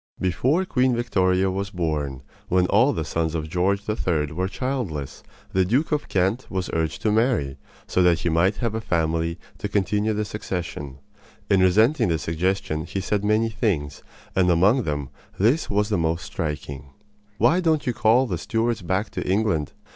[0.19, 4.31] Before Queen Victoria was born, when all the sons of George III.
[4.31, 5.21] were childless,
[5.53, 9.37] the Duke of Kent was urged to marry, so that he might have a family
[9.59, 10.97] to continue the succession.
[11.51, 14.01] In resenting the suggestion he said many things,
[14.35, 16.85] and among them this was the most striking:
[17.37, 19.73] "Why don't you call the Stuarts back to England?